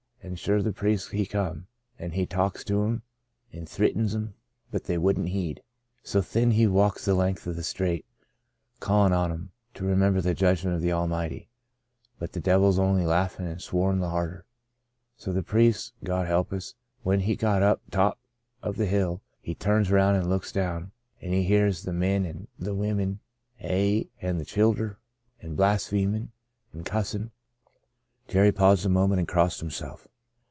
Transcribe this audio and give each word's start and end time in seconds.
An' 0.23 0.35
shure 0.35 0.61
the 0.61 0.71
priest 0.71 1.09
he 1.09 1.25
come, 1.25 1.65
an' 1.97 2.11
he 2.11 2.27
talks 2.27 2.63
to 2.65 2.83
'em, 2.83 3.01
an' 3.51 3.65
thritins 3.65 4.13
'em, 4.13 4.35
but 4.69 4.83
they 4.83 4.95
wouldn't 4.99 5.29
heed. 5.29 5.63
So 6.03 6.21
thin 6.21 6.51
he 6.51 6.67
walks 6.67 7.03
the 7.05 7.15
length 7.15 7.47
of 7.47 7.55
the 7.55 7.63
strate, 7.63 8.05
callin' 8.79 9.13
on 9.13 9.31
'em 9.31 9.51
to 9.73 9.83
remimber 9.83 10.21
the 10.21 10.35
judgments 10.35 10.75
of 10.75 10.81
the 10.83 10.91
Almighty. 10.91 11.49
But 12.19 12.33
the 12.33 12.39
divils 12.39 12.77
on'y 12.77 13.03
laughed 13.03 13.39
an' 13.39 13.57
swore 13.57 13.95
the 13.95 14.11
harder. 14.11 14.45
So 15.17 15.33
the 15.33 15.41
priest— 15.41 15.93
Gawd 16.03 16.27
help 16.27 16.53
us— 16.53 16.75
whin 17.03 17.21
he 17.21 17.35
got 17.35 17.57
to 17.59 17.79
the 17.85 17.91
top 17.91 18.19
ov 18.61 18.75
the 18.77 18.85
hill, 18.85 19.23
he 19.41 19.55
turns 19.55 19.89
round 19.89 20.17
and 20.17 20.29
looks 20.29 20.51
down 20.51 20.91
it 21.19 21.25
an' 21.25 21.33
he 21.33 21.41
hears 21.43 21.81
the 21.81 21.93
min 21.93 22.27
an' 22.27 22.47
the 22.59 22.75
wimmen, 22.75 23.21
aye, 23.59 24.07
an' 24.21 24.37
the 24.37 24.45
childher, 24.45 24.97
all 25.43 25.49
blasphemin' 25.49 26.29
an' 26.75 26.83
cussin'." 26.83 27.31
Jerry 28.27 28.51
paused 28.51 28.85
a 28.85 28.89
moment 28.89 29.17
and 29.17 29.27
crossed 29.27 29.59
himself. 29.61 30.07